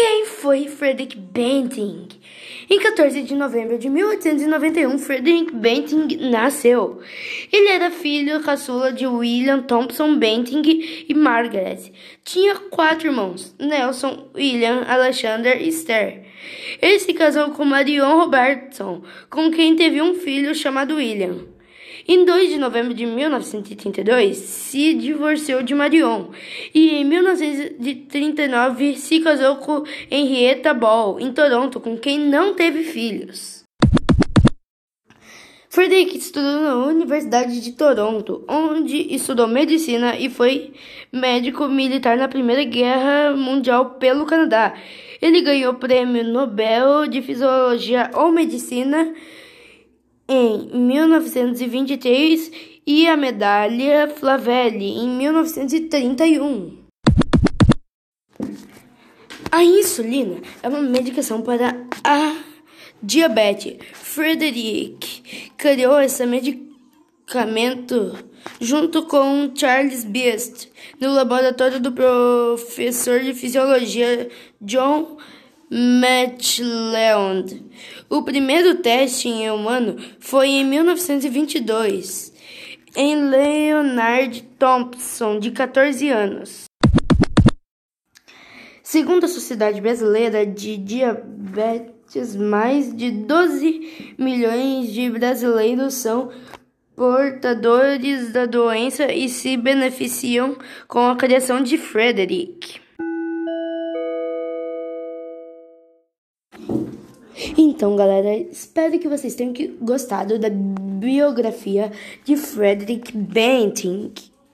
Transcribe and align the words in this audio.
Quem 0.00 0.26
foi 0.26 0.68
Frederick 0.68 1.16
Banting? 1.18 2.06
Em 2.70 2.78
14 2.78 3.20
de 3.20 3.34
novembro 3.34 3.76
de 3.76 3.88
1891, 3.88 4.96
Frederick 4.96 5.52
Banting 5.52 6.28
nasceu. 6.30 7.00
Ele 7.52 7.66
era 7.66 7.90
filho 7.90 8.40
caçula 8.44 8.92
de 8.92 9.08
William 9.08 9.60
Thompson 9.62 10.14
Banting 10.14 10.62
e 11.08 11.12
Margaret. 11.12 11.92
Tinha 12.22 12.54
quatro 12.70 13.08
irmãos: 13.08 13.52
Nelson, 13.58 14.28
William, 14.36 14.84
Alexander 14.86 15.60
e 15.60 15.66
Esther. 15.66 16.26
Ele 16.80 17.00
se 17.00 17.12
casou 17.12 17.50
com 17.50 17.64
Marion 17.64 18.20
Robertson, 18.20 19.02
com 19.28 19.50
quem 19.50 19.74
teve 19.74 20.00
um 20.00 20.14
filho 20.14 20.54
chamado 20.54 20.94
William. 20.94 21.38
Em 22.10 22.24
2 22.24 22.48
de 22.48 22.56
novembro 22.56 22.94
de 22.94 23.04
1932, 23.04 24.34
se 24.38 24.94
divorciou 24.94 25.62
de 25.62 25.74
Marion 25.74 26.28
e 26.74 26.88
em 26.94 27.04
1939 27.04 28.96
se 28.96 29.20
casou 29.20 29.56
com 29.56 29.84
Henrietta 30.10 30.72
Ball, 30.72 31.20
em 31.20 31.30
Toronto, 31.30 31.78
com 31.78 31.98
quem 31.98 32.18
não 32.18 32.54
teve 32.54 32.82
filhos. 32.82 33.62
Frederick 35.68 36.16
estudou 36.16 36.62
na 36.62 36.76
Universidade 36.76 37.60
de 37.60 37.72
Toronto, 37.72 38.42
onde 38.48 39.14
estudou 39.14 39.46
medicina 39.46 40.16
e 40.18 40.30
foi 40.30 40.72
médico 41.12 41.68
militar 41.68 42.16
na 42.16 42.26
Primeira 42.26 42.64
Guerra 42.64 43.36
Mundial 43.36 43.96
pelo 44.00 44.24
Canadá. 44.24 44.74
Ele 45.20 45.42
ganhou 45.42 45.74
o 45.74 45.76
Prêmio 45.76 46.24
Nobel 46.24 47.06
de 47.06 47.20
Fisiologia 47.20 48.10
ou 48.14 48.32
Medicina 48.32 49.12
em 50.28 50.68
1923 50.74 52.50
e 52.86 53.08
a 53.08 53.16
medalha 53.16 54.12
Flavelli 54.14 54.98
em 54.98 55.08
1931. 55.08 56.76
A 59.50 59.64
insulina 59.64 60.36
é 60.62 60.68
uma 60.68 60.82
medicação 60.82 61.40
para 61.40 61.74
a 62.04 62.36
diabetes. 63.02 63.78
Frederick 63.94 65.50
criou 65.56 65.98
esse 66.00 66.26
medicamento 66.26 68.14
junto 68.60 69.06
com 69.06 69.50
Charles 69.54 70.04
Beast 70.04 70.68
no 71.00 71.12
laboratório 71.12 71.80
do 71.80 71.92
professor 71.92 73.20
de 73.20 73.32
fisiologia 73.32 74.28
John 74.60 75.16
Maitland. 75.70 77.62
O 78.08 78.22
primeiro 78.22 78.76
teste 78.76 79.28
em 79.28 79.50
humano 79.50 79.96
foi 80.18 80.48
em 80.48 80.64
1922, 80.64 82.32
em 82.96 83.28
Leonard 83.28 84.42
Thompson, 84.58 85.38
de 85.38 85.50
14 85.50 86.08
anos. 86.08 86.64
Segundo 88.82 89.24
a 89.24 89.28
Sociedade 89.28 89.80
Brasileira 89.82 90.46
de 90.46 90.78
Diabetes, 90.78 92.34
mais 92.34 92.96
de 92.96 93.10
12 93.10 94.14
milhões 94.16 94.90
de 94.90 95.10
brasileiros 95.10 95.92
são 95.94 96.30
portadores 96.96 98.32
da 98.32 98.46
doença 98.46 99.12
e 99.12 99.28
se 99.28 99.58
beneficiam 99.58 100.56
com 100.88 101.06
a 101.06 101.16
criação 101.16 101.62
de 101.62 101.76
Frederick. 101.76 102.80
Então, 107.56 107.96
galera, 107.96 108.36
espero 108.36 108.98
que 108.98 109.08
vocês 109.08 109.34
tenham 109.34 109.54
gostado 109.80 110.38
da 110.38 110.48
biografia 110.50 111.92
de 112.24 112.36
Frederick 112.36 113.16
Banting. 113.16 114.12